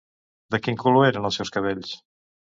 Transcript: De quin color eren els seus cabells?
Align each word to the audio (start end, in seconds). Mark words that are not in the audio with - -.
De 0.55 0.59
quin 0.67 0.79
color 0.85 1.05
eren 1.11 1.29
els 1.31 1.39
seus 1.41 1.55
cabells? 1.59 1.95